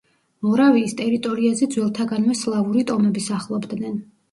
მორავიის 0.45 0.95
ტერიტორიაზე 1.01 1.69
ძველთაგანვე 1.77 2.39
სლავური 2.41 2.89
ტომები 2.91 3.27
სახლობდნენ. 3.29 4.05